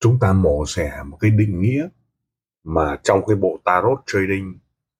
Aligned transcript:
chúng 0.00 0.18
ta 0.18 0.32
mổ 0.32 0.66
xẻ 0.66 1.02
một 1.06 1.16
cái 1.20 1.30
định 1.30 1.60
nghĩa 1.60 1.88
mà 2.64 2.96
trong 3.02 3.22
cái 3.26 3.36
bộ 3.36 3.58
tarot 3.64 3.98
trading 4.06 4.58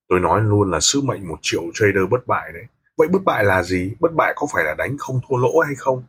tôi 0.09 0.19
nói 0.19 0.41
luôn 0.41 0.71
là 0.71 0.79
sứ 0.79 1.01
mệnh 1.01 1.27
một 1.27 1.37
triệu 1.41 1.61
trader 1.73 2.03
bất 2.11 2.27
bại 2.27 2.51
đấy. 2.53 2.63
Vậy 2.97 3.07
bất 3.07 3.23
bại 3.25 3.43
là 3.43 3.63
gì? 3.63 3.95
Bất 3.99 4.13
bại 4.15 4.33
có 4.35 4.47
phải 4.53 4.63
là 4.63 4.73
đánh 4.73 4.97
không 4.97 5.19
thua 5.27 5.37
lỗ 5.37 5.59
hay 5.59 5.75
không? 5.75 6.03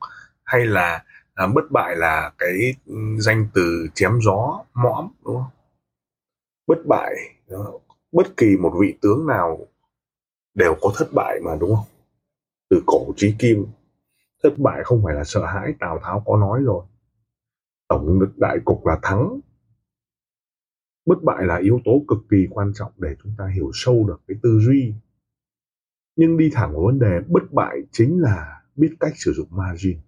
Hay 0.45 0.67
là 0.67 1.05
à, 1.35 1.47
bất 1.47 1.71
bại 1.71 1.97
là 1.97 2.33
cái 2.39 2.75
danh 3.19 3.47
từ 3.55 3.89
chém 3.95 4.19
gió 4.23 4.65
mõm 4.75 5.09
đúng 5.25 5.37
không? 5.37 5.51
Bất 6.67 6.87
bại 6.89 7.15
ờ, 7.49 7.73
bất 8.13 8.37
kỳ 8.37 8.57
một 8.57 8.73
vị 8.81 8.95
tướng 9.03 9.27
nào 9.27 9.67
đều 10.55 10.75
có 10.81 10.93
thất 10.97 11.09
bại 11.13 11.41
mà 11.45 11.57
đúng 11.61 11.77
không? 11.77 11.87
Từ 12.71 12.83
cổ 12.87 13.07
chí 13.17 13.35
kim 13.39 13.67
thất 14.43 14.59
bại 14.59 14.81
không 14.85 15.03
phải 15.05 15.15
là 15.15 15.25
sợ 15.25 15.47
hãi 15.47 15.75
tào 15.81 15.99
tháo 16.03 16.23
có 16.27 16.37
nói 16.37 16.61
rồi 16.65 16.85
tổng 17.93 18.21
lực 18.21 18.39
đại 18.39 18.59
cục 18.65 18.87
là 18.87 18.99
thắng. 19.03 19.41
Bất 21.07 21.23
bại 21.23 21.47
là 21.47 21.57
yếu 21.57 21.81
tố 21.85 22.05
cực 22.09 22.19
kỳ 22.31 22.47
quan 22.51 22.73
trọng 22.75 22.93
để 22.99 23.17
chúng 23.23 23.33
ta 23.39 23.47
hiểu 23.55 23.71
sâu 23.75 24.05
được 24.09 24.21
cái 24.29 24.37
tư 24.43 24.59
duy. 24.61 24.95
Nhưng 26.17 26.37
đi 26.37 26.51
thẳng 26.53 26.73
vào 26.73 26.83
vấn 26.85 26.99
đề 26.99 27.21
bất 27.29 27.53
bại 27.53 27.77
chính 27.91 28.21
là 28.21 28.63
biết 28.77 28.97
cách 29.01 29.13
sử 29.17 29.33
dụng 29.33 29.49
margin. 29.51 29.99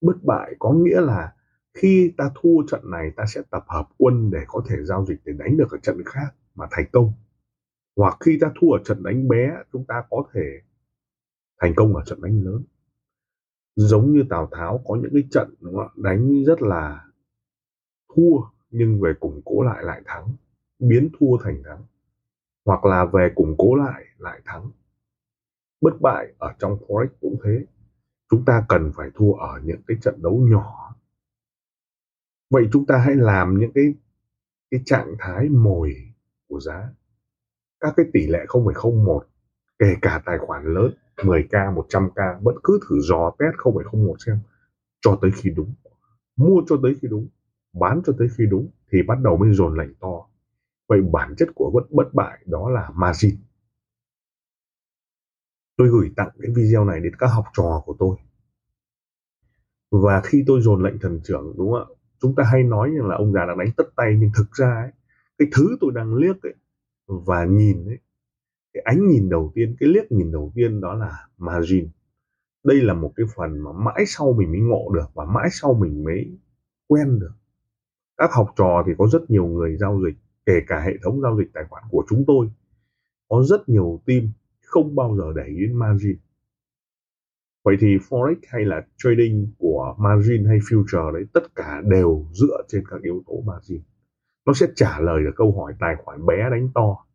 Bất 0.00 0.16
bại 0.22 0.54
có 0.58 0.72
nghĩa 0.72 1.00
là 1.00 1.34
khi 1.74 2.12
ta 2.16 2.30
thua 2.34 2.66
trận 2.70 2.90
này, 2.90 3.10
ta 3.16 3.24
sẽ 3.26 3.42
tập 3.50 3.64
hợp 3.68 3.88
quân 3.98 4.30
để 4.30 4.40
có 4.48 4.62
thể 4.68 4.76
giao 4.84 5.06
dịch 5.06 5.20
để 5.24 5.32
đánh 5.32 5.56
được 5.56 5.70
ở 5.70 5.78
trận 5.78 6.02
khác 6.04 6.34
mà 6.54 6.66
thành 6.70 6.86
công. 6.92 7.12
Hoặc 7.96 8.16
khi 8.20 8.38
ta 8.40 8.52
thua 8.60 8.72
ở 8.72 8.82
trận 8.84 9.02
đánh 9.02 9.28
bé, 9.28 9.52
chúng 9.72 9.84
ta 9.84 10.04
có 10.10 10.24
thể 10.34 10.60
thành 11.60 11.72
công 11.76 11.96
ở 11.96 12.02
trận 12.06 12.22
đánh 12.22 12.44
lớn 12.44 12.64
giống 13.88 14.12
như 14.12 14.24
Tào 14.30 14.48
Tháo 14.52 14.80
có 14.86 14.94
những 14.94 15.12
cái 15.12 15.24
trận 15.30 15.54
đúng 15.60 15.76
không? 15.76 16.02
đánh 16.02 16.44
rất 16.44 16.62
là 16.62 17.04
thua 18.14 18.36
nhưng 18.70 19.00
về 19.00 19.12
củng 19.20 19.42
cố 19.44 19.62
lại 19.62 19.84
lại 19.84 20.02
thắng 20.04 20.28
biến 20.78 21.08
thua 21.18 21.36
thành 21.44 21.62
thắng 21.64 21.82
hoặc 22.64 22.84
là 22.84 23.04
về 23.04 23.32
củng 23.34 23.54
cố 23.58 23.74
lại 23.74 24.04
lại 24.18 24.40
thắng. 24.44 24.70
Bất 25.80 26.00
bại 26.00 26.32
ở 26.38 26.54
trong 26.58 26.78
forex 26.86 27.08
cũng 27.20 27.36
thế. 27.44 27.64
Chúng 28.30 28.44
ta 28.44 28.64
cần 28.68 28.92
phải 28.94 29.08
thua 29.14 29.32
ở 29.32 29.60
những 29.64 29.80
cái 29.86 29.96
trận 30.02 30.22
đấu 30.22 30.46
nhỏ. 30.50 30.94
Vậy 32.50 32.68
chúng 32.72 32.86
ta 32.86 32.98
hãy 32.98 33.14
làm 33.16 33.58
những 33.58 33.72
cái 33.74 33.94
cái 34.70 34.80
trạng 34.84 35.14
thái 35.18 35.48
mồi 35.48 36.12
của 36.48 36.60
giá. 36.60 36.88
Các 37.80 37.94
cái 37.96 38.06
tỷ 38.12 38.26
lệ 38.26 38.44
0,01 38.48 39.20
kể 39.78 39.94
cả 40.02 40.22
tài 40.24 40.38
khoản 40.38 40.74
lớn 40.74 40.94
10k 41.24 41.74
100k 41.74 42.40
vẫn 42.42 42.56
cứ 42.62 42.80
thử 42.88 43.00
dò 43.00 43.30
test 43.38 43.54
0,01 43.54 44.14
xem 44.26 44.38
cho 45.00 45.18
tới 45.22 45.30
khi 45.34 45.50
đúng. 45.50 45.74
Mua 46.36 46.62
cho 46.66 46.76
tới 46.82 46.94
khi 47.02 47.08
đúng 47.08 47.28
bán 47.72 48.00
cho 48.06 48.12
tới 48.18 48.28
khi 48.38 48.46
đúng 48.46 48.70
thì 48.92 48.98
bắt 49.02 49.18
đầu 49.22 49.36
mới 49.36 49.54
dồn 49.54 49.78
lệnh 49.78 49.94
to. 49.94 50.26
Vậy 50.88 51.02
bản 51.12 51.34
chất 51.36 51.48
của 51.54 51.70
bất 51.74 51.90
bất 51.90 52.14
bại 52.14 52.38
đó 52.46 52.70
là 52.70 52.90
margin. 52.94 53.36
Tôi 55.76 55.88
gửi 55.88 56.10
tặng 56.16 56.30
cái 56.42 56.50
video 56.54 56.84
này 56.84 57.00
đến 57.00 57.16
các 57.18 57.26
học 57.26 57.44
trò 57.56 57.82
của 57.86 57.96
tôi. 57.98 58.16
Và 59.90 60.20
khi 60.24 60.44
tôi 60.46 60.60
dồn 60.60 60.82
lệnh 60.82 60.98
thần 60.98 61.20
trưởng 61.24 61.54
đúng 61.56 61.72
không 61.72 61.80
ạ? 61.80 61.94
Chúng 62.20 62.34
ta 62.34 62.44
hay 62.44 62.62
nói 62.62 62.90
rằng 62.98 63.06
là 63.06 63.16
ông 63.16 63.32
già 63.32 63.44
đang 63.46 63.58
đánh 63.58 63.70
tất 63.76 63.84
tay 63.96 64.16
nhưng 64.18 64.30
thực 64.36 64.52
ra 64.52 64.74
ấy, 64.74 64.90
cái 65.38 65.48
thứ 65.52 65.76
tôi 65.80 65.90
đang 65.94 66.14
liếc 66.14 66.42
ấy 66.42 66.54
và 67.06 67.44
nhìn 67.44 67.84
ấy 67.84 67.98
cái 68.72 68.82
ánh 68.86 69.06
nhìn 69.08 69.28
đầu 69.28 69.52
tiên, 69.54 69.76
cái 69.80 69.88
liếc 69.88 70.12
nhìn 70.12 70.32
đầu 70.32 70.52
tiên 70.54 70.80
đó 70.80 70.94
là 70.94 71.28
margin. 71.38 71.88
Đây 72.64 72.76
là 72.82 72.94
một 72.94 73.12
cái 73.16 73.26
phần 73.36 73.58
mà 73.58 73.72
mãi 73.72 74.04
sau 74.06 74.32
mình 74.32 74.52
mới 74.52 74.60
ngộ 74.60 74.92
được 74.94 75.06
và 75.14 75.24
mãi 75.24 75.48
sau 75.50 75.74
mình 75.74 76.04
mới 76.04 76.38
quen 76.86 77.18
được. 77.18 77.32
Các 78.16 78.30
học 78.32 78.48
trò 78.56 78.82
thì 78.86 78.92
có 78.98 79.06
rất 79.12 79.30
nhiều 79.30 79.46
người 79.46 79.76
giao 79.76 80.00
dịch, 80.04 80.16
kể 80.46 80.60
cả 80.66 80.80
hệ 80.80 80.92
thống 81.02 81.20
giao 81.20 81.36
dịch 81.38 81.52
tài 81.54 81.64
khoản 81.68 81.84
của 81.90 82.04
chúng 82.08 82.24
tôi, 82.26 82.50
có 83.28 83.42
rất 83.42 83.68
nhiều 83.68 84.00
team 84.06 84.22
không 84.64 84.94
bao 84.94 85.16
giờ 85.16 85.24
để 85.36 85.44
ý 85.46 85.56
đến 85.60 85.78
margin. 85.78 86.16
Vậy 87.64 87.76
thì 87.80 87.86
forex 87.96 88.36
hay 88.48 88.64
là 88.64 88.86
trading 88.96 89.52
của 89.58 89.96
margin 89.98 90.44
hay 90.44 90.58
future 90.58 91.12
đấy, 91.12 91.24
tất 91.32 91.54
cả 91.54 91.82
đều 91.84 92.26
dựa 92.32 92.62
trên 92.68 92.84
các 92.90 93.02
yếu 93.02 93.22
tố 93.26 93.42
margin. 93.46 93.82
Nó 94.46 94.52
sẽ 94.52 94.66
trả 94.74 95.00
lời 95.00 95.22
được 95.24 95.32
câu 95.36 95.60
hỏi 95.60 95.74
tài 95.80 95.96
khoản 96.04 96.26
bé 96.26 96.36
đánh 96.50 96.68
to 96.74 97.06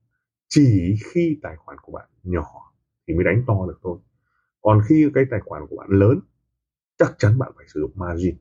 chỉ 0.48 0.96
khi 1.14 1.40
tài 1.42 1.56
khoản 1.58 1.78
của 1.82 1.92
bạn 1.92 2.10
nhỏ 2.24 2.74
thì 3.08 3.14
mới 3.14 3.24
đánh 3.24 3.44
to 3.48 3.66
được 3.68 3.80
thôi. 3.84 3.98
Còn 4.62 4.82
khi 4.88 5.10
cái 5.14 5.24
tài 5.32 5.40
khoản 5.46 5.68
của 5.70 5.76
bạn 5.76 5.90
lớn, 5.90 6.20
chắc 6.98 7.16
chắn 7.18 7.38
bạn 7.40 7.52
phải 7.56 7.66
sử 7.74 7.80
dụng 7.80 7.92
margin. 7.96 8.36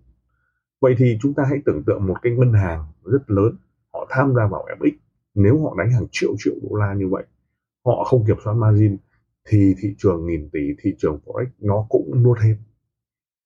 Vậy 0.81 0.95
thì 0.99 1.19
chúng 1.21 1.35
ta 1.35 1.45
hãy 1.49 1.59
tưởng 1.67 1.83
tượng 1.87 2.07
một 2.07 2.17
cái 2.23 2.33
ngân 2.33 2.53
hàng 2.53 2.87
rất 3.05 3.31
lớn, 3.31 3.57
họ 3.93 4.07
tham 4.11 4.35
gia 4.37 4.47
vào 4.47 4.67
FX 4.79 4.93
nếu 5.35 5.63
họ 5.63 5.75
đánh 5.79 5.93
hàng 5.93 6.07
triệu 6.11 6.35
triệu 6.39 6.55
đô 6.63 6.77
la 6.77 6.95
như 6.95 7.09
vậy, 7.09 7.25
họ 7.85 8.05
không 8.05 8.25
kiểm 8.27 8.37
soát 8.45 8.55
margin 8.55 8.97
thì 9.49 9.75
thị 9.79 9.95
trường 9.99 10.27
nghìn 10.27 10.51
tỷ, 10.53 10.61
thị 10.83 10.95
trường 10.99 11.19
forex 11.25 11.47
nó 11.59 11.87
cũng 11.89 12.23
nuốt 12.23 12.39
hết. 12.39 12.57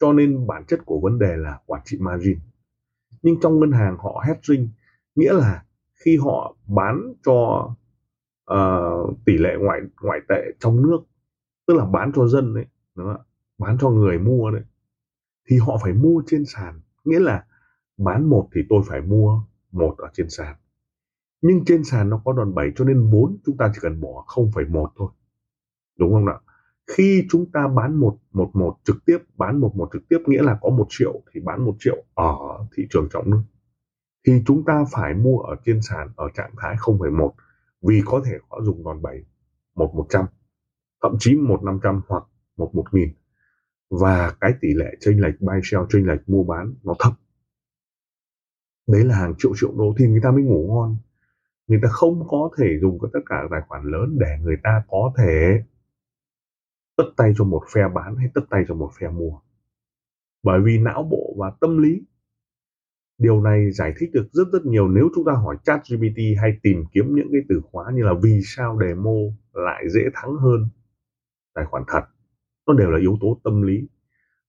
Cho 0.01 0.13
nên 0.13 0.47
bản 0.47 0.65
chất 0.65 0.81
của 0.87 1.01
vấn 1.01 1.19
đề 1.19 1.37
là 1.37 1.59
quản 1.67 1.83
trị 1.85 1.99
margin. 2.01 2.39
Nhưng 3.23 3.41
trong 3.41 3.61
ngân 3.61 3.73
hàng 3.73 3.97
họ 3.99 4.25
hedging, 4.27 4.69
nghĩa 5.15 5.33
là 5.33 5.65
khi 6.05 6.17
họ 6.17 6.57
bán 6.67 7.13
cho 7.25 7.69
uh, 8.55 9.17
tỷ 9.25 9.39
lệ 9.39 9.57
ngoại 9.61 9.81
ngoại 10.01 10.21
tệ 10.29 10.43
trong 10.59 10.83
nước 10.83 10.99
tức 11.67 11.75
là 11.75 11.85
bán 11.85 12.13
cho 12.15 12.27
dân 12.27 12.55
đấy 12.55 12.67
đúng 12.95 13.07
không? 13.07 13.23
bán 13.59 13.77
cho 13.81 13.91
người 13.91 14.19
mua 14.19 14.51
đấy. 14.51 14.63
Thì 15.49 15.59
họ 15.59 15.79
phải 15.83 15.93
mua 15.93 16.23
trên 16.27 16.45
sàn 16.45 16.81
nghĩa 17.05 17.21
là 17.21 17.45
bán 17.97 18.25
một 18.25 18.49
thì 18.55 18.61
tôi 18.69 18.83
phải 18.87 19.01
mua 19.01 19.43
một 19.73 19.95
ở 19.99 20.09
trên 20.13 20.31
sàn. 20.31 20.57
Nhưng 21.43 21.65
trên 21.65 21.85
sàn 21.85 22.11
nó 22.11 22.23
có 22.25 22.33
đòn 22.33 22.55
bẩy 22.55 22.73
cho 22.77 22.85
nên 22.85 23.11
vốn 23.11 23.39
chúng 23.47 23.57
ta 23.57 23.71
chỉ 23.75 23.79
cần 23.83 24.01
bỏ 24.01 24.25
0,1 24.29 24.89
thôi 24.97 25.11
đúng 25.99 26.13
không 26.13 26.25
nào? 26.25 26.41
Khi 26.87 27.27
chúng 27.31 27.51
ta 27.53 27.69
bán 27.69 27.95
một 27.95 28.19
một 28.33 28.51
một 28.55 28.77
trực 28.85 28.97
tiếp 29.07 29.19
bán 29.37 29.61
một 29.61 29.77
một 29.77 29.89
trực 29.93 30.09
tiếp 30.09 30.19
nghĩa 30.27 30.43
là 30.43 30.59
có 30.63 30.71
một 30.71 30.87
triệu 30.89 31.23
thì 31.33 31.41
bán 31.41 31.65
một 31.65 31.77
triệu 31.79 32.05
ở 32.15 32.37
thị 32.77 32.87
trường 32.91 33.09
trong 33.13 33.31
nước. 33.31 33.43
Thì 34.27 34.43
chúng 34.47 34.65
ta 34.65 34.85
phải 34.93 35.15
mua 35.15 35.39
ở 35.39 35.57
trên 35.65 35.83
sàn 35.83 36.09
ở 36.17 36.29
trạng 36.35 36.51
thái 36.57 36.77
0,1 36.77 37.31
vì 37.83 38.03
có 38.07 38.23
thể 38.27 38.33
họ 38.51 38.61
dùng 38.63 38.85
đòn 38.85 39.03
bẩy 39.03 39.25
một 39.75 39.95
một 39.95 40.07
trăm, 40.09 40.27
thậm 41.03 41.17
chí 41.19 41.37
một 41.37 41.63
năm 41.63 41.81
trăm 41.83 42.01
hoặc 42.09 42.25
một 42.57 42.71
một 42.75 42.85
nghìn. 42.93 43.09
Và 43.91 44.35
cái 44.41 44.53
tỷ 44.61 44.69
lệ 44.75 44.97
chênh 45.01 45.21
lệch 45.21 45.41
buy 45.41 45.61
sell, 45.63 45.85
chênh 45.89 46.07
lệch 46.07 46.29
mua 46.29 46.45
bán 46.45 46.75
nó 46.83 46.95
thấp. 46.99 47.13
Đấy 48.87 49.05
là 49.05 49.17
hàng 49.17 49.35
triệu 49.39 49.53
triệu 49.57 49.73
đô 49.77 49.95
thì 49.99 50.07
người 50.07 50.21
ta 50.23 50.31
mới 50.31 50.43
ngủ 50.43 50.67
ngon. 50.69 50.97
Người 51.67 51.81
ta 51.83 51.89
không 51.89 52.29
có 52.29 52.51
thể 52.59 52.79
dùng 52.81 52.99
tất 53.13 53.21
cả 53.27 53.43
tài 53.51 53.61
khoản 53.69 53.83
lớn 53.85 54.17
để 54.21 54.37
người 54.43 54.57
ta 54.63 54.83
có 54.89 55.13
thể 55.19 55.63
tất 56.97 57.05
tay 57.17 57.33
cho 57.37 57.45
một 57.45 57.63
phe 57.75 57.89
bán 57.95 58.17
hay 58.17 58.29
tất 58.35 58.41
tay 58.51 58.65
cho 58.69 58.75
một 58.75 58.91
phe 59.01 59.09
mua. 59.09 59.41
Bởi 60.43 60.61
vì 60.65 60.79
não 60.79 61.03
bộ 61.03 61.35
và 61.39 61.53
tâm 61.61 61.79
lý 61.79 62.03
điều 63.19 63.43
này 63.43 63.71
giải 63.71 63.93
thích 63.99 64.11
được 64.13 64.29
rất 64.33 64.45
rất 64.53 64.67
nhiều 64.67 64.89
nếu 64.89 65.09
chúng 65.15 65.25
ta 65.25 65.33
hỏi 65.33 65.57
chat 65.65 65.81
GPT 65.89 66.19
hay 66.41 66.59
tìm 66.63 66.85
kiếm 66.93 67.15
những 67.15 67.29
cái 67.33 67.41
từ 67.49 67.61
khóa 67.73 67.85
như 67.95 68.03
là 68.03 68.13
vì 68.23 68.41
sao 68.45 68.79
demo 68.81 69.17
lại 69.53 69.85
dễ 69.89 70.01
thắng 70.15 70.37
hơn 70.37 70.69
tài 71.59 71.65
khoản 71.65 71.85
thật. 71.87 72.03
Nó 72.67 72.75
đều 72.75 72.91
là 72.91 72.99
yếu 72.99 73.19
tố 73.21 73.41
tâm 73.45 73.63
lý. 73.63 73.89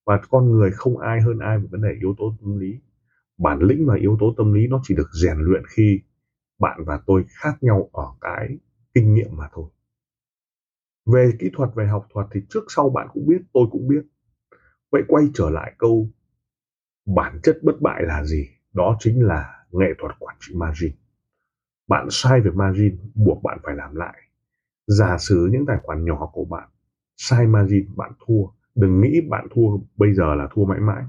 Và 0.06 0.22
con 0.30 0.52
người 0.52 0.72
không 0.72 0.98
ai 0.98 1.22
hơn 1.22 1.40
ai 1.40 1.58
về 1.58 1.68
vấn 1.72 1.82
đề 1.82 1.90
yếu 2.02 2.16
tố 2.18 2.36
tâm 2.42 2.60
lý. 2.60 2.80
Bản 3.38 3.60
lĩnh 3.60 3.86
và 3.88 3.96
yếu 3.96 4.18
tố 4.20 4.34
tâm 4.38 4.54
lý 4.54 4.68
nó 4.68 4.82
chỉ 4.84 4.96
được 4.96 5.10
rèn 5.24 5.38
luyện 5.38 5.64
khi 5.70 6.02
bạn 6.60 6.84
và 6.86 7.02
tôi 7.06 7.26
khác 7.30 7.58
nhau 7.62 7.90
ở 7.94 8.06
cái 8.22 8.58
kinh 8.94 9.14
nghiệm 9.14 9.38
mà 9.38 9.50
thôi. 9.54 9.70
Về 11.06 11.32
kỹ 11.40 11.50
thuật, 11.54 11.70
về 11.76 11.88
học 11.88 12.08
thuật 12.14 12.28
thì 12.32 12.42
trước 12.50 12.64
sau 12.68 12.90
bạn 12.90 13.08
cũng 13.14 13.28
biết, 13.28 13.42
tôi 13.54 13.68
cũng 13.72 13.88
biết. 13.88 14.02
Vậy 14.92 15.02
quay 15.08 15.26
trở 15.34 15.50
lại 15.50 15.76
câu 15.78 16.10
bản 17.16 17.40
chất 17.44 17.60
bất 17.64 17.82
bại 17.82 18.04
là 18.04 18.24
gì? 18.24 18.48
Đó 18.74 18.98
chính 19.00 19.26
là 19.26 19.66
nghệ 19.72 19.88
thuật 20.00 20.16
quản 20.20 20.36
trị 20.40 20.54
margin. 20.56 20.92
Bạn 21.88 22.08
sai 22.10 22.42
về 22.42 22.52
margin, 22.52 22.98
buộc 23.16 23.44
bạn 23.44 23.58
phải 23.64 23.76
làm 23.76 23.96
lại. 23.96 24.22
Giả 24.88 25.18
sử 25.18 25.50
những 25.52 25.66
tài 25.66 25.78
khoản 25.84 26.06
nhỏ 26.06 26.30
của 26.34 26.46
bạn 26.46 26.70
sai 27.18 27.48
margin, 27.48 27.96
bạn 27.96 28.12
thua. 28.28 28.46
Đừng 28.76 29.02
nghĩ 29.02 29.22
bạn 29.30 29.48
thua, 29.52 29.78
bây 29.98 30.14
giờ 30.14 30.36
là 30.36 30.48
thua 30.52 30.66
mãi 30.66 30.80
mãi. 30.80 31.04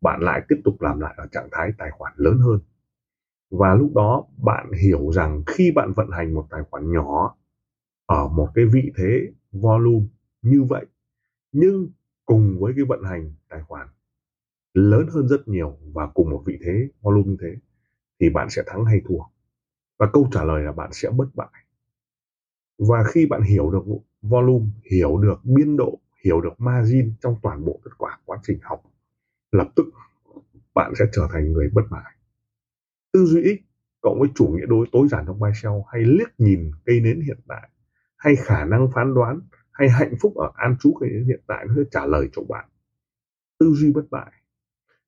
Bạn 0.00 0.20
lại 0.20 0.42
tiếp 0.48 0.56
tục 0.64 0.82
làm 0.82 1.00
lại 1.00 1.14
ở 1.16 1.26
trạng 1.32 1.48
thái 1.52 1.72
tài 1.78 1.90
khoản 1.90 2.12
lớn 2.16 2.38
hơn. 2.38 2.60
Và 3.50 3.74
lúc 3.74 3.92
đó 3.94 4.26
bạn 4.44 4.72
hiểu 4.82 5.12
rằng 5.12 5.42
khi 5.46 5.72
bạn 5.72 5.92
vận 5.96 6.10
hành 6.10 6.34
một 6.34 6.46
tài 6.50 6.62
khoản 6.70 6.92
nhỏ 6.92 7.36
ở 8.06 8.28
một 8.28 8.48
cái 8.54 8.64
vị 8.72 8.92
thế 8.96 9.32
volume 9.52 10.06
như 10.42 10.62
vậy, 10.62 10.86
nhưng 11.52 11.88
cùng 12.24 12.56
với 12.60 12.72
cái 12.76 12.84
vận 12.84 13.02
hành 13.04 13.32
tài 13.48 13.62
khoản 13.62 13.88
lớn 14.74 15.06
hơn 15.10 15.28
rất 15.28 15.48
nhiều 15.48 15.78
và 15.92 16.06
cùng 16.14 16.30
một 16.30 16.42
vị 16.46 16.58
thế 16.64 16.88
volume 17.02 17.28
như 17.28 17.36
thế, 17.40 17.56
thì 18.20 18.30
bạn 18.30 18.50
sẽ 18.50 18.62
thắng 18.66 18.84
hay 18.84 19.00
thua. 19.08 19.20
Và 19.98 20.10
câu 20.12 20.28
trả 20.32 20.44
lời 20.44 20.62
là 20.62 20.72
bạn 20.72 20.90
sẽ 20.92 21.10
bất 21.10 21.34
bại. 21.34 21.64
Và 22.78 23.04
khi 23.04 23.26
bạn 23.26 23.42
hiểu 23.42 23.70
được 23.70 23.84
volume, 24.22 24.66
hiểu 24.92 25.18
được 25.18 25.40
biên 25.44 25.76
độ, 25.76 25.98
hiểu 26.24 26.40
được 26.40 26.60
margin 26.60 27.12
trong 27.20 27.36
toàn 27.42 27.64
bộ 27.64 27.80
tất 27.84 27.90
cả 27.98 28.18
quá 28.24 28.38
trình 28.42 28.58
học, 28.62 28.82
lập 29.52 29.68
tức 29.76 29.84
bạn 30.74 30.92
sẽ 30.98 31.04
trở 31.12 31.28
thành 31.32 31.52
người 31.52 31.70
bất 31.72 31.82
bại. 31.90 32.14
Tư 33.12 33.24
duy 33.24 33.42
ích 33.42 33.62
cộng 34.00 34.20
với 34.20 34.28
chủ 34.34 34.46
nghĩa 34.46 34.66
đối, 34.66 34.86
tối 34.92 35.08
giản 35.08 35.24
trong 35.26 35.38
buy 35.38 35.50
sell 35.62 35.74
hay 35.92 36.02
liếc 36.02 36.40
nhìn 36.40 36.70
cây 36.84 37.00
nến 37.00 37.20
hiện 37.20 37.38
tại, 37.48 37.70
hay 38.16 38.36
khả 38.36 38.64
năng 38.64 38.90
phán 38.94 39.14
đoán, 39.14 39.40
hay 39.70 39.88
hạnh 39.88 40.14
phúc 40.20 40.36
ở 40.36 40.52
an 40.54 40.76
trú 40.80 40.94
cây 41.00 41.10
nến 41.10 41.24
hiện 41.24 41.40
tại, 41.46 41.64
nó 41.68 41.74
sẽ 41.76 41.82
trả 41.90 42.06
lời 42.06 42.28
cho 42.32 42.42
bạn. 42.42 42.68
Tư 43.58 43.72
duy 43.74 43.92
bất 43.92 44.10
bại 44.10 44.32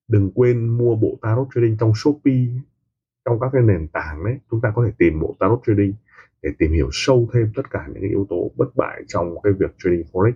đừng 0.07 0.31
quên 0.35 0.77
mua 0.77 0.95
bộ 0.95 1.17
tarot 1.21 1.47
trading 1.55 1.77
trong 1.79 1.91
shopee, 1.95 2.47
trong 3.25 3.39
các 3.39 3.49
cái 3.53 3.61
nền 3.61 3.87
tảng 3.87 4.25
đấy. 4.25 4.39
Chúng 4.51 4.61
ta 4.61 4.71
có 4.75 4.85
thể 4.85 4.91
tìm 4.97 5.19
bộ 5.19 5.35
tarot 5.39 5.61
trading 5.67 5.93
để 6.41 6.49
tìm 6.59 6.71
hiểu 6.71 6.89
sâu 6.91 7.29
thêm 7.33 7.51
tất 7.55 7.71
cả 7.71 7.85
những 7.87 8.01
cái 8.01 8.09
yếu 8.09 8.25
tố 8.29 8.51
bất 8.55 8.75
bại 8.75 9.03
trong 9.07 9.35
cái 9.43 9.53
việc 9.53 9.75
trading 9.77 10.05
forex. 10.11 10.33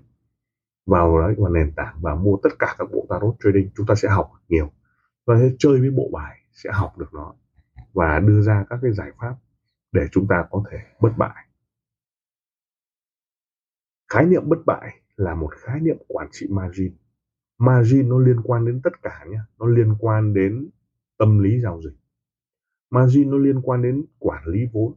Vào 0.85 1.19
đấy 1.19 1.35
vào 1.37 1.51
nền 1.51 1.71
tảng 1.75 1.95
và 2.01 2.15
mua 2.15 2.37
tất 2.43 2.49
cả 2.59 2.75
các 2.77 2.87
bộ 2.91 3.05
tarot 3.09 3.35
trading, 3.43 3.69
chúng 3.75 3.85
ta 3.85 3.95
sẽ 3.95 4.09
học 4.09 4.31
nhiều. 4.47 4.71
Và 5.25 5.39
sẽ 5.39 5.55
chơi 5.59 5.79
với 5.79 5.89
bộ 5.91 6.09
bài, 6.13 6.37
sẽ 6.53 6.69
học 6.73 6.97
được 6.97 7.13
nó 7.13 7.33
và 7.93 8.19
đưa 8.19 8.41
ra 8.41 8.65
các 8.69 8.79
cái 8.81 8.91
giải 8.91 9.11
pháp 9.17 9.35
để 9.91 10.01
chúng 10.11 10.27
ta 10.27 10.45
có 10.51 10.63
thể 10.71 10.77
bất 11.01 11.11
bại. 11.17 11.45
Khái 14.13 14.25
niệm 14.25 14.43
bất 14.45 14.59
bại 14.65 15.01
là 15.15 15.35
một 15.35 15.49
khái 15.55 15.79
niệm 15.79 15.97
quản 16.07 16.27
trị 16.31 16.47
margin 16.49 16.95
margin 17.61 18.09
nó 18.09 18.19
liên 18.19 18.41
quan 18.43 18.65
đến 18.65 18.81
tất 18.83 19.01
cả 19.01 19.25
nhé 19.29 19.39
nó 19.59 19.65
liên 19.65 19.95
quan 19.99 20.33
đến 20.33 20.69
tâm 21.17 21.39
lý 21.39 21.59
giao 21.59 21.81
dịch. 21.81 21.97
Margin 22.89 23.31
nó 23.31 23.37
liên 23.37 23.61
quan 23.61 23.81
đến 23.81 24.05
quản 24.19 24.43
lý 24.45 24.59
vốn. 24.73 24.93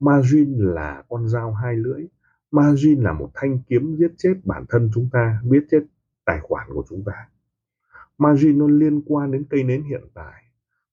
Margin 0.00 0.58
là 0.58 1.02
con 1.08 1.28
dao 1.28 1.52
hai 1.52 1.76
lưỡi. 1.76 2.06
Margin 2.50 3.00
là 3.00 3.12
một 3.12 3.30
thanh 3.34 3.58
kiếm 3.68 3.96
giết 3.96 4.12
chết 4.18 4.34
bản 4.44 4.64
thân 4.68 4.90
chúng 4.94 5.08
ta, 5.12 5.40
giết 5.50 5.66
chết 5.70 5.80
tài 6.24 6.40
khoản 6.40 6.66
của 6.74 6.84
chúng 6.88 7.04
ta. 7.04 7.12
Margin 8.18 8.58
nó 8.58 8.66
liên 8.66 9.02
quan 9.06 9.30
đến 9.30 9.44
cây 9.50 9.64
nến 9.64 9.82
hiện 9.82 10.02
tại. 10.14 10.42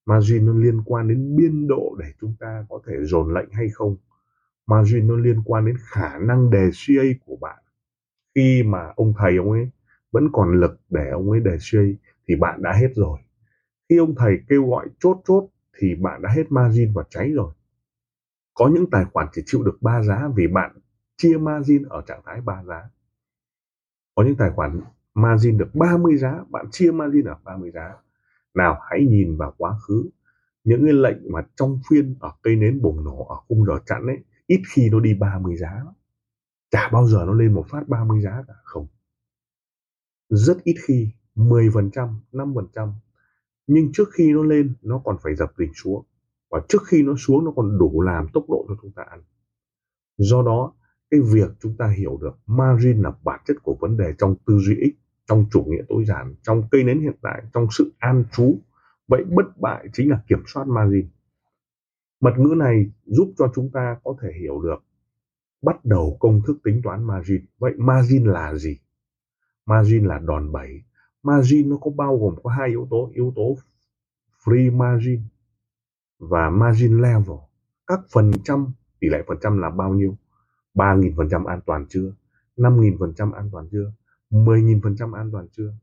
Margin 0.06 0.46
nó 0.46 0.54
liên 0.54 0.82
quan 0.86 1.08
đến 1.08 1.36
biên 1.36 1.68
độ 1.68 1.96
để 2.00 2.06
chúng 2.22 2.36
ta 2.40 2.66
có 2.70 2.80
thể 2.88 2.94
dồn 3.02 3.34
lệnh 3.34 3.50
hay 3.52 3.70
không. 3.70 3.98
Margin 4.68 5.08
nó 5.08 5.16
liên 5.16 5.42
quan 5.46 5.66
đến 5.66 5.76
khả 5.80 6.18
năng 6.18 6.50
đề 6.50 6.70
CA 6.88 7.04
của 7.26 7.36
bạn. 7.36 7.64
Khi 8.36 8.64
mà 8.64 8.94
ông 8.96 9.14
thầy 9.18 9.38
ông 9.38 9.52
ấy 9.52 9.70
vẫn 10.12 10.30
còn 10.32 10.60
lực 10.60 10.82
để 10.90 11.10
ông 11.10 11.32
ấy 11.32 11.40
đề 11.40 11.58
suy, 11.60 11.98
thì 12.28 12.36
bạn 12.36 12.62
đã 12.62 12.74
hết 12.74 12.90
rồi. 12.96 13.20
Khi 13.90 13.98
ông 13.98 14.16
thầy 14.16 14.40
kêu 14.50 14.70
gọi 14.70 14.88
chốt 15.00 15.22
chốt, 15.26 15.50
thì 15.78 15.96
bạn 15.96 16.22
đã 16.22 16.30
hết 16.30 16.52
margin 16.52 16.94
và 16.94 17.04
cháy 17.10 17.32
rồi. 17.32 17.54
Có 18.54 18.70
những 18.74 18.90
tài 18.90 19.06
khoản 19.14 19.28
chỉ 19.32 19.42
chịu 19.46 19.64
được 19.64 19.78
ba 19.82 20.02
giá 20.04 20.30
vì 20.36 20.48
bạn 20.48 20.80
chia 21.18 21.38
margin 21.38 21.84
ở 21.84 22.02
trạng 22.08 22.22
thái 22.26 22.42
ba 22.42 22.64
giá. 22.64 22.90
Có 24.16 24.24
những 24.24 24.36
tài 24.36 24.52
khoản 24.52 24.82
margin 25.14 25.58
được 25.58 25.76
30 25.76 26.18
giá, 26.18 26.44
bạn 26.50 26.66
chia 26.72 26.92
margin 26.92 27.26
ở 27.26 27.36
30 27.44 27.72
giá. 27.72 27.94
Nào, 28.54 28.80
hãy 28.90 29.06
nhìn 29.06 29.38
vào 29.38 29.54
quá 29.58 29.78
khứ. 29.88 30.10
Những 30.64 30.84
cái 30.86 30.94
lệnh 30.94 31.32
mà 31.32 31.42
trong 31.56 31.80
phiên 31.90 32.16
ở 32.20 32.32
cây 32.42 32.56
nến 32.56 32.82
bùng 32.82 33.04
nổ 33.04 33.26
ở 33.26 33.36
khung 33.48 33.66
giờ 33.66 33.80
chặn 33.86 34.08
ấy, 34.08 34.18
ít 34.48 34.62
khi 34.70 34.90
nó 34.90 35.00
đi 35.00 35.14
30 35.14 35.56
giá. 35.58 35.84
Chả 36.72 36.90
bao 36.94 37.08
giờ 37.08 37.24
nó 37.28 37.34
lên 37.34 37.54
một 37.54 37.66
phát 37.70 37.88
30 37.88 38.22
giá 38.22 38.44
cả, 38.48 38.54
không 38.64 38.88
rất 40.30 40.64
ít 40.64 40.76
khi 40.88 41.08
10%, 41.36 42.14
5% 42.32 42.92
nhưng 43.72 43.92
trước 43.94 44.10
khi 44.14 44.34
nó 44.34 44.44
lên 44.44 44.74
nó 44.82 45.02
còn 45.06 45.18
phải 45.24 45.36
dập 45.36 45.52
đỉnh 45.58 45.74
xuống. 45.74 46.06
Và 46.52 46.62
trước 46.70 46.82
khi 46.88 47.04
nó 47.04 47.14
xuống 47.18 47.46
nó 47.46 47.52
còn 47.56 47.78
đủ 47.78 48.02
làm 48.02 48.28
tốc 48.34 48.46
độ 48.48 48.66
cho 48.68 48.76
chúng 48.82 48.92
ta 48.92 49.04
ăn. 49.10 49.24
Do 50.18 50.42
đó 50.42 50.74
cái 51.12 51.20
việc 51.34 51.52
chúng 51.60 51.78
ta 51.78 51.88
hiểu 51.98 52.18
được 52.22 52.38
margin 52.46 53.02
là 53.02 53.12
bản 53.24 53.40
chất 53.46 53.58
của 53.64 53.78
vấn 53.82 53.98
đề 53.98 54.14
trong 54.18 54.36
tư 54.46 54.60
duy 54.60 54.76
ích 54.76 54.96
trong 55.28 55.46
chủ 55.52 55.64
nghĩa 55.64 55.84
tối 55.90 56.06
giản 56.06 56.36
trong 56.42 56.64
cây 56.72 56.84
nến 56.84 57.00
hiện 57.00 57.16
tại 57.22 57.44
trong 57.54 57.68
sự 57.72 57.92
an 57.98 58.24
trú. 58.32 58.58
Vậy 59.08 59.24
bất 59.24 59.58
bại 59.58 59.86
chính 59.94 60.10
là 60.10 60.24
kiểm 60.28 60.44
soát 60.48 60.68
margin. 60.68 61.10
Mật 62.22 62.34
ngữ 62.38 62.56
này 62.58 62.92
giúp 63.06 63.34
cho 63.38 63.52
chúng 63.56 63.70
ta 63.74 63.98
có 64.04 64.16
thể 64.22 64.30
hiểu 64.42 64.62
được 64.62 64.84
bắt 65.62 65.86
đầu 65.86 66.18
công 66.20 66.42
thức 66.48 66.58
tính 66.64 66.82
toán 66.84 67.04
margin. 67.04 67.46
Vậy 67.60 67.74
margin 67.78 68.24
là 68.24 68.56
gì? 68.56 68.80
Margin 69.70 70.06
là 70.06 70.20
đòn 70.20 70.52
bẩy. 70.52 70.84
Margin 71.24 71.70
nó 71.70 71.78
có 71.78 71.92
bao 71.92 72.18
gồm 72.18 72.36
có 72.44 72.50
hai 72.50 72.70
yếu 72.70 72.88
tố 72.90 73.12
yếu 73.14 73.34
tố 73.36 73.58
free 74.44 74.78
margin 74.78 75.22
và 76.20 76.50
margin 76.50 77.02
level. 77.02 77.38
Các 77.88 78.00
phần 78.14 78.32
trăm, 78.44 78.68
tỷ 79.00 79.08
lệ 79.10 79.24
phần 79.28 79.38
trăm 79.42 79.58
là 79.58 79.70
bao 79.70 79.94
nhiêu? 79.94 80.16
3.000 80.74 81.14
phần 81.18 81.30
trăm 81.30 81.46
an 81.46 81.60
toàn 81.66 81.86
chưa? 81.90 82.14
5.000 82.58 82.98
phần 83.00 83.14
trăm 83.16 83.32
an 83.32 83.50
toàn 83.52 83.68
chưa? 83.72 83.92
10.000 84.30 84.80
phần 84.84 84.96
trăm 84.96 85.12
an 85.12 85.32
toàn 85.32 85.48
chưa? 85.52 85.74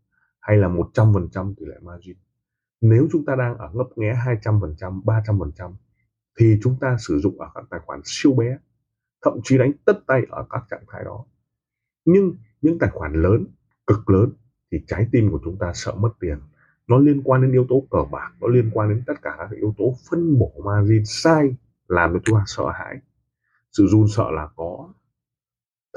Hay 0.41 0.57
là 0.57 0.69
100 0.69 1.15
phần 1.15 1.29
trăm 1.31 1.55
tỷ 1.55 1.67
lệ 1.67 1.77
margin? 1.83 2.17
Nếu 2.81 3.09
chúng 3.13 3.25
ta 3.25 3.37
đang 3.37 3.59
ở 3.59 3.71
ngấp 3.75 3.87
nghé 3.97 4.15
200 4.15 4.61
phần 4.61 4.75
trăm 4.79 5.03
300 5.05 5.39
phần 5.39 5.53
trăm, 5.53 5.77
thì 6.39 6.59
chúng 6.63 6.77
ta 6.81 6.97
sử 6.99 7.19
dụng 7.19 7.41
ở 7.41 7.51
các 7.55 7.65
tài 7.71 7.81
khoản 7.87 8.01
siêu 8.05 8.33
bé, 8.33 8.59
thậm 9.23 9.41
chí 9.45 9.59
đánh 9.59 9.73
tất 9.85 9.99
tay 10.07 10.27
ở 10.31 10.47
các 10.51 10.65
trạng 10.71 10.85
thái 10.89 11.05
đó. 11.05 11.25
Nhưng 12.05 12.35
những 12.63 12.79
tài 12.79 12.91
khoản 12.91 13.13
lớn 13.13 13.47
cực 13.87 14.11
lớn, 14.11 14.33
thì 14.73 14.79
trái 14.87 15.09
tim 15.13 15.31
của 15.31 15.41
chúng 15.45 15.59
ta 15.59 15.73
sợ 15.75 15.95
mất 15.95 16.11
tiền. 16.21 16.39
Nó 16.87 16.99
liên 16.99 17.23
quan 17.25 17.43
đến 17.43 17.53
yếu 17.53 17.67
tố 17.69 17.87
cờ 17.91 17.99
bạc, 18.13 18.33
nó 18.41 18.49
liên 18.49 18.71
quan 18.73 18.89
đến 18.89 19.03
tất 19.07 19.15
cả 19.23 19.37
các 19.39 19.51
yếu 19.57 19.75
tố 19.79 19.95
phân 20.11 20.39
bổ 20.39 20.53
margin 20.65 21.03
sai, 21.05 21.57
làm 21.89 22.13
cho 22.13 22.19
chúng 22.25 22.39
ta 22.39 22.45
sợ 22.47 22.65
hãi. 22.75 22.97
Sự 23.73 23.87
run 23.87 24.09
sợ 24.09 24.31
là 24.31 24.49
có, 24.57 24.93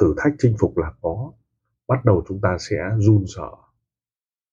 thử 0.01 0.13
thách 0.17 0.33
chinh 0.37 0.55
phục 0.59 0.77
là 0.77 0.93
có, 1.01 1.31
bắt 1.87 2.05
đầu 2.05 2.23
chúng 2.27 2.41
ta 2.41 2.57
sẽ 2.59 2.77
run 2.97 3.23
sợ. 3.27 3.51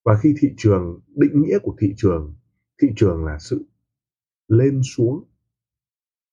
Và 0.05 0.19
khi 0.23 0.35
thị 0.41 0.55
trường, 0.57 1.01
định 1.15 1.43
nghĩa 1.43 1.59
của 1.59 1.75
thị 1.79 1.95
trường 1.97 2.35
thị 2.83 2.89
trường 2.97 3.25
là 3.25 3.39
sự 3.39 3.65
lên 4.49 4.81
xuống 4.83 5.25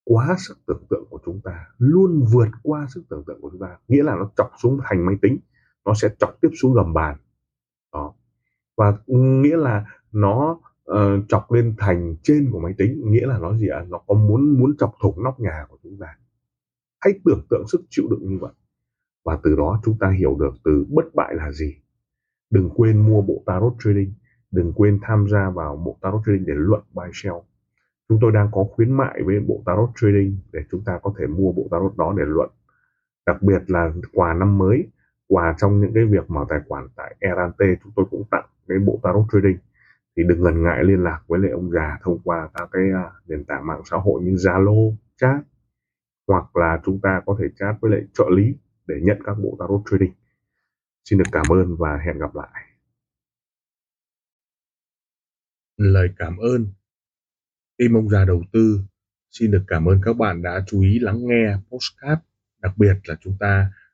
quá 0.05 0.36
sức 0.39 0.57
tưởng 0.67 0.86
tượng 0.89 1.05
của 1.10 1.19
chúng 1.25 1.41
ta, 1.43 1.67
luôn 1.77 2.25
vượt 2.33 2.50
qua 2.63 2.88
sức 2.93 3.03
tưởng 3.10 3.24
tượng 3.27 3.41
của 3.41 3.50
chúng 3.51 3.62
ta, 3.62 3.77
nghĩa 3.88 4.03
là 4.03 4.15
nó 4.15 4.31
chọc 4.38 4.51
xuống 4.62 4.79
thành 4.83 5.05
máy 5.05 5.15
tính 5.22 5.39
nó 5.86 5.94
sẽ 5.94 6.10
chọc 6.20 6.38
tiếp 6.42 6.50
xuống 6.62 6.74
gầm 6.74 6.94
bàn. 6.94 7.18
Đó. 7.94 8.13
Và 8.78 8.98
nghĩa 9.08 9.58
là 9.58 9.86
nó 10.12 10.60
uh, 10.92 10.98
chọc 11.28 11.52
lên 11.52 11.75
thành 11.78 12.16
trên 12.24 12.50
của 12.52 12.60
máy 12.60 12.74
tính 12.78 13.12
nghĩa 13.12 13.28
là 13.28 13.38
nó 13.38 13.58
gì 13.58 13.68
ạ? 13.68 13.80
À? 13.80 13.86
nó 13.90 13.98
có 14.08 14.13
muốn 14.13 14.60
muốn 14.60 14.78
chọc 14.78 14.96
thủng 15.02 15.24
nóc 15.24 15.40
nhà 15.40 15.66
của 15.70 15.78
chúng 15.84 15.98
ta. 16.00 16.08
Hãy 17.00 17.13
tưởng 17.25 17.42
tượng 17.50 17.63
sức 17.68 17.82
chịu 17.90 18.06
đựng 18.10 18.30
như 18.30 18.38
vậy. 18.42 18.54
Và 19.25 19.40
từ 19.44 19.56
đó 19.56 19.82
chúng 19.86 19.98
ta 20.00 20.10
hiểu 20.10 20.38
được 20.40 20.54
từ 20.63 20.86
bất 20.90 21.16
bại 21.16 21.36
là 21.36 21.52
gì. 21.52 21.75
Đừng 22.50 22.70
quên 22.75 23.08
mua 23.08 23.22
bộ 23.22 23.44
tarot 23.46 23.74
trading 23.80 24.13
đừng 24.54 24.74
quên 24.74 25.00
tham 25.02 25.28
gia 25.32 25.50
vào 25.50 25.75
bộ 25.75 25.98
tarot 26.02 26.22
trading 26.25 26.46
để 26.46 26.54
luận 26.56 26.82
buy 26.94 27.10
sell. 27.13 27.36
Chúng 28.10 28.18
tôi 28.22 28.32
đang 28.32 28.50
có 28.52 28.63
khuyến 28.72 28.92
mại 28.92 29.22
với 29.25 29.40
bộ 29.40 29.63
tarot 29.66 29.90
trading 29.96 30.38
để 30.52 30.60
chúng 30.72 30.84
ta 30.86 31.00
có 31.04 31.13
thể 31.20 31.28
mua 31.28 31.52
bộ 31.52 31.68
tarot 31.72 31.98
đó 31.98 32.13
để 32.18 32.24
luận. 32.28 32.50
Đặc 33.25 33.42
biệt 33.42 33.62
là 33.68 33.92
quà 34.13 34.34
năm 34.34 34.58
mới 34.58 34.88
quà 35.27 35.56
trong 35.58 35.82
những 35.82 35.92
cái 35.96 36.06
việc 36.06 36.30
mở 36.30 36.46
tài 36.50 36.60
khoản 36.68 36.88
tại 36.96 37.15
Erante 37.20 37.65
chúng 37.84 37.92
tôi 37.96 38.06
cũng 38.12 38.24
tặng 38.32 38.46
cái 38.68 38.80
bộ 38.80 39.00
tarot 39.03 39.25
trading 39.32 39.58
thì 40.18 40.24
đừng 40.24 40.44
ngần 40.44 40.63
ngại 40.63 40.84
liên 40.84 41.03
lạc 41.03 41.22
với 41.27 41.39
lại 41.39 41.51
ông 41.51 41.72
già 41.72 41.98
thông 42.01 42.20
qua 42.24 42.50
các 42.53 42.70
cái 42.72 42.84
à, 42.96 43.12
nền 43.27 43.46
tảng 43.46 43.68
mạng 43.68 43.82
xã 43.86 43.98
hội 43.98 44.24
như 44.24 44.32
Zalo, 44.32 44.96
chat 45.18 45.42
hoặc 46.27 46.56
là 46.56 46.82
chúng 46.86 47.00
ta 47.01 47.22
có 47.25 47.38
thể 47.39 47.46
chat 47.60 47.75
với 47.82 47.92
lại 47.92 48.01
trợ 48.13 48.25
lý 48.36 48.56
để 48.88 48.96
nhận 49.01 49.18
các 49.25 49.34
bộ 49.34 49.58
tarot 49.60 49.82
trading. 49.92 50.13
Xin 51.03 51.20
được 51.20 51.30
cảm 51.32 51.46
ơn 51.50 51.75
và 51.80 51.98
hẹn 52.06 52.20
gặp 52.20 52.36
lại. 52.36 52.63
Lời 55.77 56.10
cảm 56.18 56.38
ơn 56.38 56.68
Tim 57.77 57.94
ông 57.94 58.10
già 58.10 58.25
đầu 58.25 58.44
tư 58.51 58.80
xin 59.32 59.51
được 59.51 59.63
cảm 59.68 59.86
ơn 59.86 60.01
các 60.03 60.18
bạn 60.18 60.42
đã 60.42 60.63
chú 60.68 60.82
ý 60.82 61.00
lắng 61.00 61.20
nghe 61.27 61.58
postcard 61.70 62.22
đặc 62.62 62.74
biệt 62.77 62.94
là 63.03 63.15
chúng 63.22 63.38
ta 63.39 63.72